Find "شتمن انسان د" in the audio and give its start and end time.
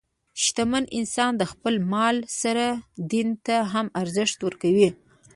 0.41-1.43